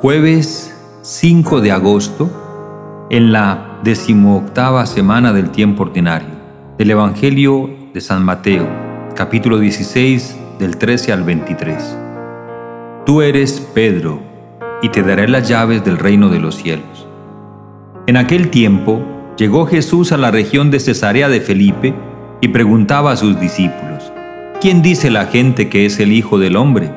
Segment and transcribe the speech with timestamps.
[0.00, 2.30] Jueves 5 de agosto,
[3.10, 6.28] en la decimoctava semana del tiempo ordinario,
[6.78, 8.68] del Evangelio de San Mateo,
[9.16, 11.98] capítulo 16, del 13 al 23.
[13.06, 14.22] Tú eres Pedro,
[14.82, 17.08] y te daré las llaves del reino de los cielos.
[18.06, 19.02] En aquel tiempo
[19.36, 21.92] llegó Jesús a la región de Cesarea de Felipe
[22.40, 24.12] y preguntaba a sus discípulos,
[24.60, 26.92] ¿quién dice la gente que es el Hijo del Hombre?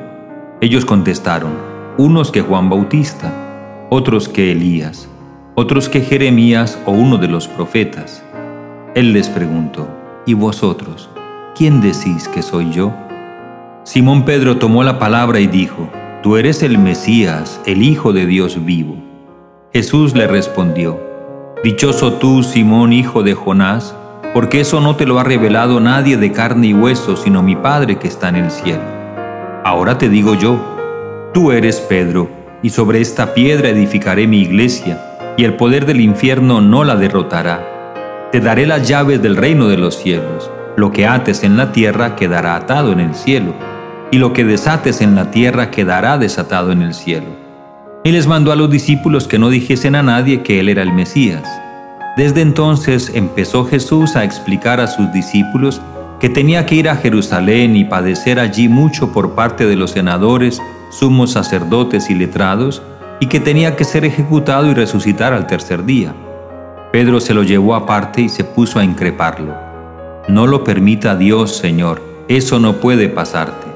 [0.62, 1.71] Ellos contestaron,
[2.02, 3.32] unos que Juan Bautista,
[3.92, 5.08] otros que Elías,
[5.54, 8.24] otros que Jeremías o uno de los profetas.
[8.96, 9.88] Él les preguntó,
[10.26, 11.12] ¿y vosotros?
[11.56, 12.92] ¿Quién decís que soy yo?
[13.84, 15.92] Simón Pedro tomó la palabra y dijo,
[16.24, 18.96] Tú eres el Mesías, el Hijo de Dios vivo.
[19.72, 21.00] Jesús le respondió,
[21.64, 23.96] Dichoso tú, Simón, hijo de Jonás,
[24.34, 28.00] porque eso no te lo ha revelado nadie de carne y hueso, sino mi Padre
[28.00, 28.82] que está en el cielo.
[29.64, 30.81] Ahora te digo yo,
[31.34, 32.30] tú eres Pedro,
[32.62, 38.30] y sobre esta piedra edificaré mi iglesia, y el poder del infierno no la derrotará.
[38.32, 40.50] Te daré las llaves del reino de los cielos.
[40.78, 43.54] Lo que ates en la tierra quedará atado en el cielo
[44.12, 47.28] y lo que desates en la tierra quedará desatado en el cielo.
[48.04, 50.92] Y les mandó a los discípulos que no dijesen a nadie que él era el
[50.92, 51.44] Mesías.
[52.18, 55.82] Desde entonces empezó Jesús a explicar a sus discípulos
[56.20, 60.62] que tenía que ir a Jerusalén y padecer allí mucho por parte de los senadores,
[60.92, 62.84] sumos sacerdotes y letrados,
[63.20, 66.14] y que tenía que ser ejecutado y resucitar al tercer día.
[66.92, 69.56] Pedro se lo llevó aparte y se puso a increparlo.
[70.28, 73.68] No lo permita Dios, Señor, eso no puede pasarte.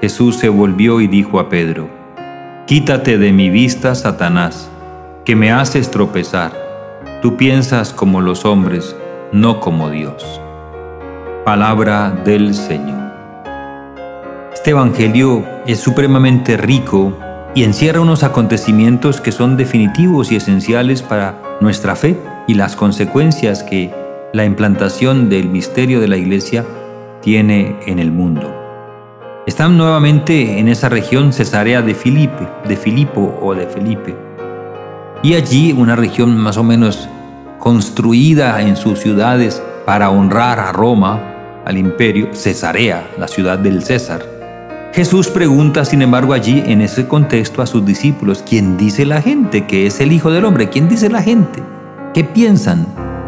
[0.00, 1.88] Jesús se volvió y dijo a Pedro,
[2.66, 4.70] Quítate de mi vista, Satanás,
[5.24, 6.52] que me haces tropezar.
[7.22, 8.94] Tú piensas como los hombres,
[9.32, 10.40] no como Dios.
[11.44, 12.97] Palabra del Señor.
[14.68, 17.16] Este Evangelio es supremamente rico
[17.54, 23.62] y encierra unos acontecimientos que son definitivos y esenciales para nuestra fe y las consecuencias
[23.62, 23.90] que
[24.34, 26.66] la implantación del misterio de la Iglesia
[27.22, 28.54] tiene en el mundo.
[29.46, 34.14] Están nuevamente en esa región Cesarea de Filipe, de Filipo o de Felipe.
[35.22, 37.08] Y allí una región más o menos
[37.58, 44.37] construida en sus ciudades para honrar a Roma, al imperio, Cesarea, la ciudad del César.
[44.92, 49.66] Jesús pregunta, sin embargo, allí en ese contexto a sus discípulos, ¿quién dice la gente
[49.66, 50.70] que es el Hijo del Hombre?
[50.70, 51.62] ¿Quién dice la gente?
[52.14, 52.86] ¿Qué piensan?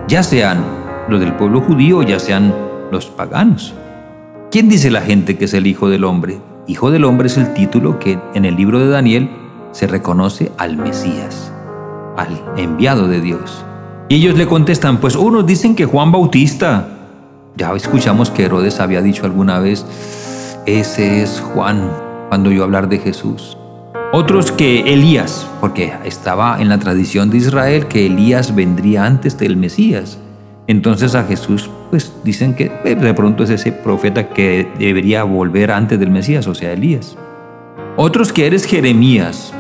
[0.09, 0.65] Ya sean
[1.09, 2.55] los del pueblo judío, ya sean
[2.91, 3.75] los paganos.
[4.51, 6.41] ¿Quién dice la gente que es el Hijo del Hombre?
[6.67, 9.31] Hijo del Hombre es el título que en el libro de Daniel
[9.73, 11.53] se reconoce al Mesías,
[12.17, 13.65] al enviado de Dios.
[14.09, 16.89] Y ellos le contestan, pues unos dicen que Juan Bautista.
[17.57, 19.85] Ya escuchamos que Herodes había dicho alguna vez,
[20.79, 21.91] ese es Juan,
[22.29, 23.57] cuando yo hablar de Jesús.
[24.13, 29.57] Otros que Elías, porque estaba en la tradición de Israel que Elías vendría antes del
[29.57, 30.19] Mesías.
[30.67, 35.73] Entonces a Jesús, pues dicen que eh, de pronto es ese profeta que debería volver
[35.73, 37.17] antes del Mesías, o sea, Elías.
[37.97, 39.53] Otros que eres Jeremías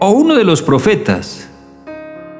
[0.00, 1.48] o uno de los profetas.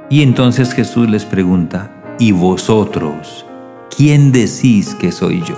[0.09, 3.47] Y entonces Jesús les pregunta, ¿y vosotros?
[3.97, 5.57] ¿Quién decís que soy yo?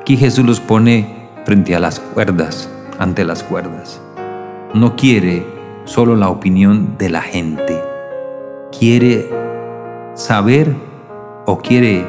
[0.00, 4.00] Aquí Jesús los pone frente a las cuerdas, ante las cuerdas.
[4.74, 5.46] No quiere
[5.84, 7.80] solo la opinión de la gente.
[8.76, 9.28] Quiere
[10.14, 10.74] saber
[11.46, 12.06] o quiere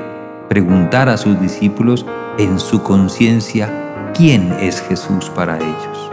[0.49, 2.05] preguntar a sus discípulos
[2.37, 6.11] en su conciencia quién es Jesús para ellos.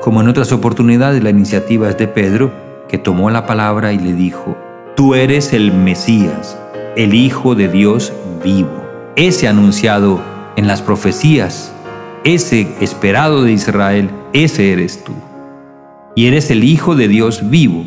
[0.00, 2.52] Como en otras oportunidades, la iniciativa es de Pedro,
[2.88, 4.56] que tomó la palabra y le dijo,
[4.96, 6.58] Tú eres el Mesías,
[6.96, 8.12] el Hijo de Dios
[8.42, 8.84] vivo,
[9.16, 10.20] ese anunciado
[10.56, 11.73] en las profecías,
[12.24, 15.12] ese esperado de Israel, ese eres tú.
[16.16, 17.84] Y eres el Hijo de Dios vivo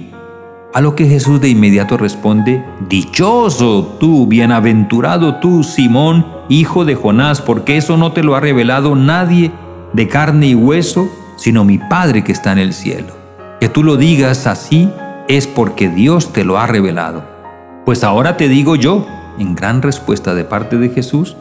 [0.74, 7.42] a lo que Jesús de inmediato responde, Dichoso tú, bienaventurado tú, Simón, hijo de Jonás,
[7.42, 9.51] porque eso no te lo ha revelado nadie
[9.94, 13.16] de carne y hueso, sino mi Padre que está en el cielo.
[13.60, 14.89] Que tú lo digas así
[15.28, 17.24] es porque Dios te lo ha revelado.
[17.86, 19.07] Pues ahora te digo yo,
[19.39, 21.38] en gran respuesta de parte de Jesús,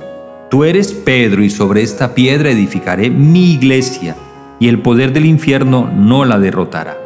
[0.51, 4.17] tú eres Pedro y sobre esta piedra edificaré mi iglesia,
[4.59, 6.97] y el poder del infierno no la derrotará.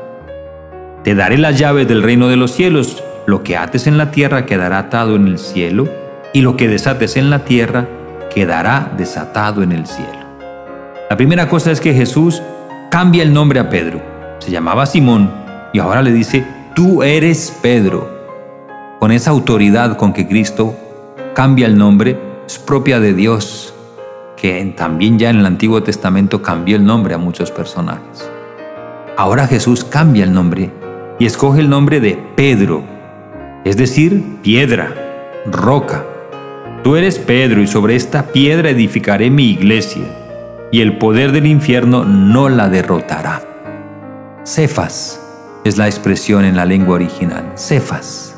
[1.02, 3.02] Te daré las llaves del reino de los cielos.
[3.26, 5.88] Lo que ates en la tierra quedará atado en el cielo,
[6.32, 7.88] y lo que desates en la tierra
[8.34, 10.20] quedará desatado en el cielo.
[11.08, 12.42] La primera cosa es que Jesús
[12.90, 14.00] cambia el nombre a Pedro.
[14.38, 15.31] Se llamaba Simón
[15.72, 16.44] y ahora le dice,
[16.75, 18.08] tú eres Pedro.
[19.00, 20.76] Con esa autoridad con que Cristo
[21.34, 23.73] cambia el nombre, es propia de Dios,
[24.37, 28.29] que también ya en el Antiguo Testamento cambió el nombre a muchos personajes.
[29.17, 30.73] Ahora Jesús cambia el nombre
[31.20, 32.82] y escoge el nombre de Pedro,
[33.64, 34.93] es decir, piedra,
[35.47, 36.05] roca.
[36.82, 40.02] Tú eres Pedro y sobre esta piedra edificaré mi iglesia
[40.73, 43.43] y el poder del infierno no la derrotará.
[44.43, 45.20] Cefas
[45.62, 48.37] es la expresión en la lengua original, Cefas.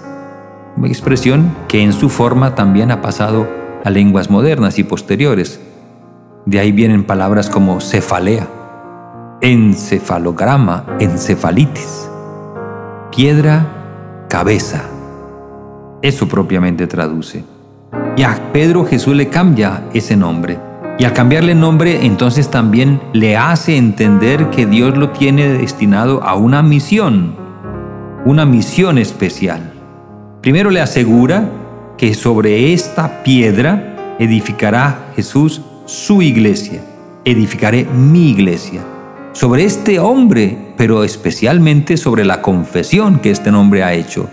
[0.76, 5.60] Una expresión que en su forma también ha pasado a lenguas modernas y posteriores.
[6.46, 8.48] De ahí vienen palabras como cefalea,
[9.40, 12.08] encefalograma, encefalitis,
[13.14, 14.84] piedra, cabeza.
[16.02, 17.44] Eso propiamente traduce.
[18.16, 20.58] Y a Pedro Jesús le cambia ese nombre.
[20.98, 26.34] Y al cambiarle nombre, entonces también le hace entender que Dios lo tiene destinado a
[26.34, 27.34] una misión,
[28.24, 29.72] una misión especial.
[30.42, 31.48] Primero le asegura
[32.02, 36.80] que sobre esta piedra edificará Jesús su iglesia,
[37.24, 38.82] edificaré mi iglesia
[39.30, 44.28] sobre este hombre, pero especialmente sobre la confesión que este hombre ha hecho,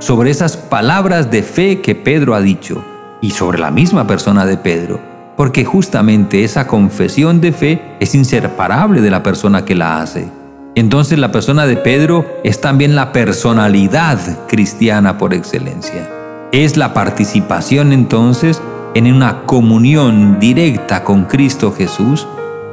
[0.00, 2.84] sobre esas palabras de fe que Pedro ha dicho
[3.20, 4.98] y sobre la misma persona de Pedro,
[5.36, 10.26] porque justamente esa confesión de fe es inseparable de la persona que la hace.
[10.74, 16.21] Entonces la persona de Pedro es también la personalidad cristiana por excelencia.
[16.52, 18.60] Es la participación entonces
[18.92, 22.28] en una comunión directa con Cristo Jesús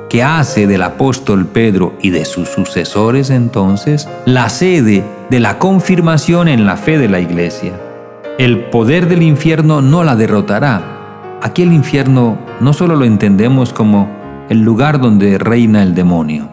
[0.09, 6.49] que hace del apóstol Pedro y de sus sucesores entonces la sede de la confirmación
[6.49, 7.71] en la fe de la iglesia.
[8.37, 11.39] El poder del infierno no la derrotará.
[11.41, 14.09] Aquí el infierno no solo lo entendemos como
[14.49, 16.49] el lugar donde reina el demonio.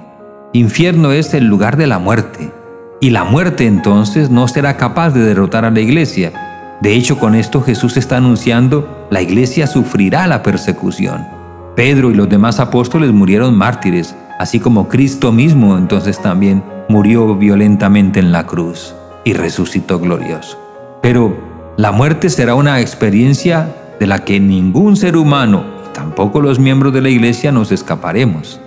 [0.52, 2.52] Infierno es el lugar de la muerte.
[3.00, 6.45] Y la muerte entonces no será capaz de derrotar a la iglesia.
[6.86, 11.26] De hecho, con esto Jesús está anunciando, la iglesia sufrirá la persecución.
[11.74, 18.20] Pedro y los demás apóstoles murieron mártires, así como Cristo mismo entonces también murió violentamente
[18.20, 18.94] en la cruz
[19.24, 20.60] y resucitó glorioso.
[21.02, 21.36] Pero
[21.76, 27.02] la muerte será una experiencia de la que ningún ser humano, tampoco los miembros de
[27.02, 28.60] la iglesia, nos escaparemos.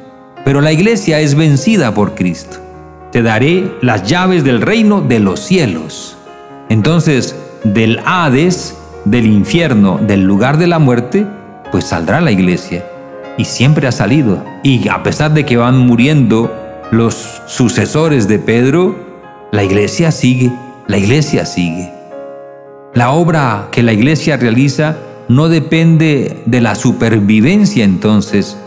[0.44, 2.58] Pero la iglesia es vencida por Cristo.
[3.14, 6.18] Te daré las llaves del reino de los cielos.
[6.68, 7.34] Entonces,
[7.74, 8.76] del Hades,
[9.06, 11.26] del infierno, del lugar de la muerte,
[11.72, 12.86] pues saldrá la iglesia
[13.38, 14.44] y siempre ha salido.
[14.64, 16.54] Y a pesar de que van muriendo
[16.92, 18.96] los sucesores de Pedro,
[19.52, 20.52] la iglesia sigue,
[20.88, 21.92] la iglesia sigue.
[22.94, 28.58] La obra que la iglesia realiza no depende de la supervivencia entonces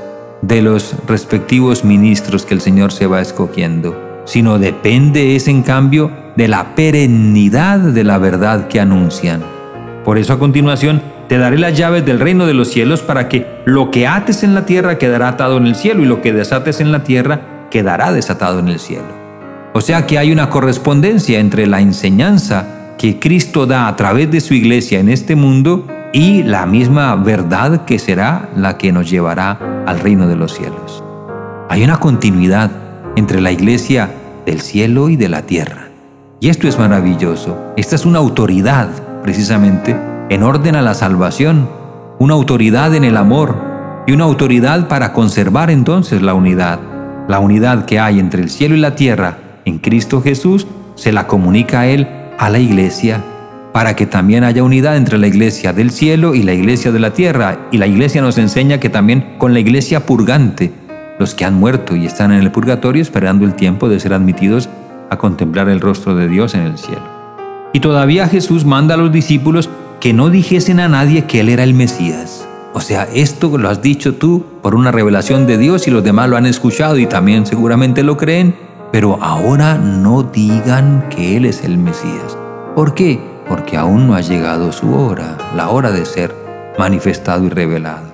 [0.42, 6.10] de los respectivos ministros que el Señor se va escogiendo, sino depende es en cambio
[6.36, 9.42] de la perennidad de la verdad que anuncian.
[10.04, 13.46] Por eso a continuación te daré las llaves del reino de los cielos para que
[13.64, 16.80] lo que ates en la tierra quedará atado en el cielo y lo que desates
[16.80, 19.22] en la tierra quedará desatado en el cielo.
[19.74, 24.40] O sea que hay una correspondencia entre la enseñanza que Cristo da a través de
[24.40, 29.84] su iglesia en este mundo y la misma verdad que será la que nos llevará
[29.86, 31.02] al reino de los cielos.
[31.70, 32.70] Hay una continuidad
[33.16, 34.10] entre la iglesia
[34.46, 35.88] del cielo y de la tierra.
[36.40, 37.56] Y esto es maravilloso.
[37.76, 38.88] Esta es una autoridad,
[39.22, 39.96] precisamente,
[40.28, 41.68] en orden a la salvación,
[42.18, 43.54] una autoridad en el amor
[44.06, 46.80] y una autoridad para conservar entonces la unidad.
[47.28, 50.66] La unidad que hay entre el cielo y la tierra en Cristo Jesús
[50.96, 53.22] se la comunica a Él a la iglesia
[53.72, 57.12] para que también haya unidad entre la iglesia del cielo y la iglesia de la
[57.12, 57.68] tierra.
[57.70, 60.72] Y la iglesia nos enseña que también con la iglesia purgante,
[61.22, 64.68] los que han muerto y están en el purgatorio esperando el tiempo de ser admitidos
[65.08, 67.02] a contemplar el rostro de Dios en el cielo.
[67.72, 71.62] Y todavía Jesús manda a los discípulos que no dijesen a nadie que Él era
[71.62, 72.44] el Mesías.
[72.74, 76.28] O sea, esto lo has dicho tú por una revelación de Dios y los demás
[76.28, 78.56] lo han escuchado y también seguramente lo creen,
[78.90, 82.36] pero ahora no digan que Él es el Mesías.
[82.74, 83.20] ¿Por qué?
[83.48, 86.34] Porque aún no ha llegado su hora, la hora de ser
[86.78, 88.11] manifestado y revelado.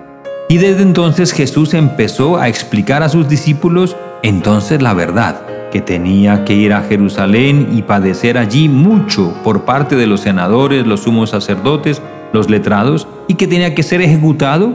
[0.48, 6.44] Y desde entonces Jesús empezó a explicar a sus discípulos entonces la verdad, que tenía
[6.44, 11.30] que ir a Jerusalén y padecer allí mucho por parte de los senadores, los sumos
[11.30, 12.02] sacerdotes,
[12.32, 14.74] los letrados, y que tenía que ser ejecutado,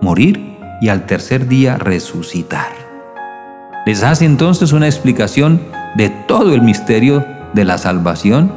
[0.00, 2.72] morir y al tercer día resucitar.
[3.86, 5.62] Les hace entonces una explicación
[5.94, 8.52] de todo el misterio de la salvación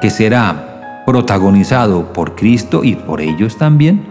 [0.00, 4.08] que será protagonizado por Cristo y por ellos también,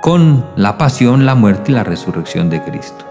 [0.00, 3.04] con la pasión, la muerte y la resurrección de Cristo.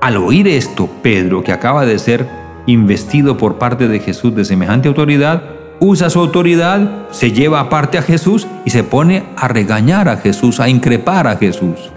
[0.00, 2.28] Al oír esto, Pedro, que acaba de ser
[2.66, 5.42] investido por parte de Jesús de semejante autoridad,
[5.80, 10.60] usa su autoridad, se lleva aparte a Jesús y se pone a regañar a Jesús,
[10.60, 11.90] a increpar a Jesús.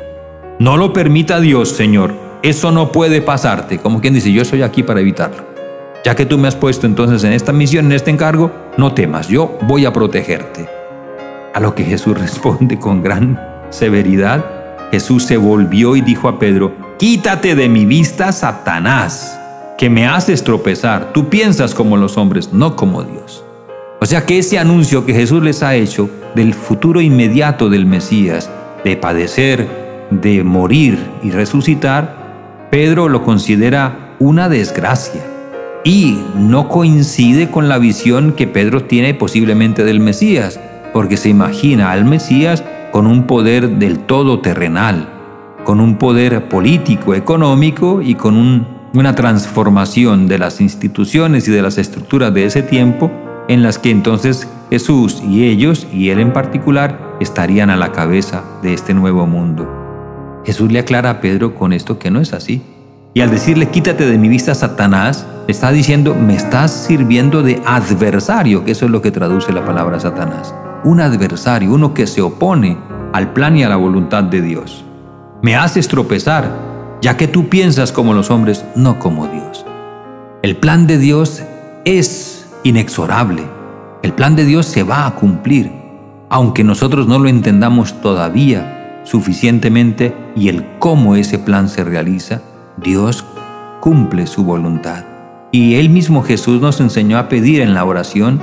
[0.59, 2.13] No lo permita Dios, Señor.
[2.43, 3.77] Eso no puede pasarte.
[3.77, 5.45] Como quien dice, yo estoy aquí para evitarlo.
[6.03, 9.27] Ya que tú me has puesto entonces en esta misión, en este encargo, no temas,
[9.27, 10.67] yo voy a protegerte.
[11.53, 14.45] A lo que Jesús responde con gran severidad,
[14.91, 19.39] Jesús se volvió y dijo a Pedro, Quítate de mi vista, Satanás,
[19.75, 21.13] que me haces tropezar.
[21.13, 23.43] Tú piensas como los hombres, no como Dios.
[23.99, 28.51] O sea que ese anuncio que Jesús les ha hecho del futuro inmediato del Mesías,
[28.83, 29.67] de padecer,
[30.11, 35.21] de morir y resucitar, Pedro lo considera una desgracia
[35.83, 40.59] y no coincide con la visión que Pedro tiene posiblemente del Mesías,
[40.93, 45.09] porque se imagina al Mesías con un poder del todo terrenal,
[45.63, 51.77] con un poder político, económico y con una transformación de las instituciones y de las
[51.77, 53.11] estructuras de ese tiempo
[53.47, 58.43] en las que entonces Jesús y ellos, y él en particular, estarían a la cabeza
[58.61, 60.41] de este nuevo mundo.
[60.45, 62.61] Jesús le aclara a Pedro con esto que no es así.
[63.13, 68.63] Y al decirle quítate de mi vista Satanás, está diciendo me estás sirviendo de adversario,
[68.63, 70.53] que eso es lo que traduce la palabra Satanás
[70.83, 72.77] un adversario, uno que se opone
[73.13, 74.83] al plan y a la voluntad de Dios.
[75.41, 76.51] Me haces tropezar,
[77.01, 79.65] ya que tú piensas como los hombres, no como Dios.
[80.43, 81.43] El plan de Dios
[81.85, 83.43] es inexorable.
[84.03, 85.71] El plan de Dios se va a cumplir,
[86.29, 92.41] aunque nosotros no lo entendamos todavía suficientemente y el cómo ese plan se realiza,
[92.77, 93.25] Dios
[93.79, 95.03] cumple su voluntad.
[95.51, 98.41] Y Él mismo Jesús nos enseñó a pedir en la oración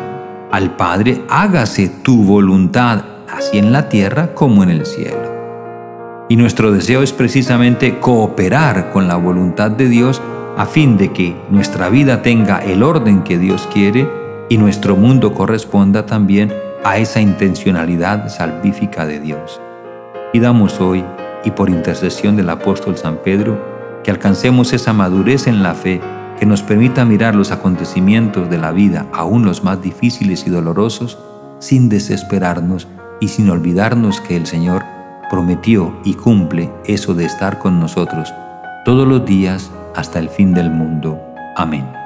[0.50, 6.26] al Padre, hágase tu voluntad, así en la tierra como en el cielo.
[6.28, 10.22] Y nuestro deseo es precisamente cooperar con la voluntad de Dios
[10.56, 14.08] a fin de que nuestra vida tenga el orden que Dios quiere
[14.48, 16.52] y nuestro mundo corresponda también
[16.84, 19.60] a esa intencionalidad salvífica de Dios.
[20.32, 21.04] Pidamos hoy,
[21.44, 23.58] y por intercesión del apóstol San Pedro,
[24.02, 26.00] que alcancemos esa madurez en la fe
[26.38, 31.18] que nos permita mirar los acontecimientos de la vida, aún los más difíciles y dolorosos,
[31.58, 32.86] sin desesperarnos
[33.20, 34.84] y sin olvidarnos que el Señor
[35.30, 38.32] prometió y cumple eso de estar con nosotros
[38.84, 41.20] todos los días hasta el fin del mundo.
[41.56, 41.97] Amén.